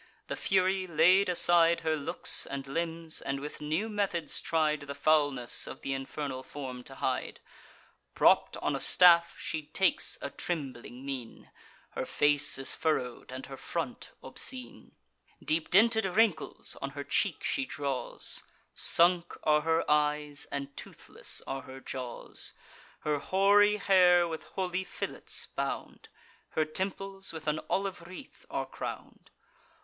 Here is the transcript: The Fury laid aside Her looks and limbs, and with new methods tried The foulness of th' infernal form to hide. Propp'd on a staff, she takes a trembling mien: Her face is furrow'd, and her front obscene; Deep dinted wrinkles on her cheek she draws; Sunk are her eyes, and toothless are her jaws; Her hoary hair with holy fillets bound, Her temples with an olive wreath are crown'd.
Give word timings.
The 0.29 0.35
Fury 0.35 0.87
laid 0.87 1.29
aside 1.29 1.81
Her 1.81 1.95
looks 1.95 2.47
and 2.47 2.65
limbs, 2.65 3.21
and 3.21 3.39
with 3.39 3.61
new 3.61 3.87
methods 3.87 4.41
tried 4.41 4.79
The 4.79 4.95
foulness 4.95 5.67
of 5.67 5.81
th' 5.81 5.85
infernal 5.93 6.41
form 6.41 6.83
to 6.85 6.95
hide. 6.95 7.39
Propp'd 8.15 8.57
on 8.63 8.75
a 8.75 8.79
staff, 8.79 9.35
she 9.37 9.61
takes 9.67 10.17
a 10.19 10.31
trembling 10.31 11.05
mien: 11.05 11.51
Her 11.91 12.07
face 12.07 12.57
is 12.57 12.73
furrow'd, 12.73 13.31
and 13.31 13.45
her 13.45 13.57
front 13.57 14.13
obscene; 14.23 14.95
Deep 15.43 15.69
dinted 15.69 16.07
wrinkles 16.07 16.75
on 16.81 16.89
her 16.97 17.03
cheek 17.03 17.43
she 17.43 17.67
draws; 17.67 18.41
Sunk 18.73 19.37
are 19.43 19.61
her 19.61 19.85
eyes, 19.87 20.45
and 20.51 20.75
toothless 20.75 21.43
are 21.45 21.61
her 21.61 21.79
jaws; 21.79 22.53
Her 23.01 23.19
hoary 23.19 23.77
hair 23.77 24.27
with 24.27 24.45
holy 24.55 24.83
fillets 24.83 25.45
bound, 25.45 26.09
Her 26.53 26.65
temples 26.65 27.31
with 27.33 27.47
an 27.47 27.59
olive 27.69 28.07
wreath 28.07 28.47
are 28.49 28.65
crown'd. 28.65 29.29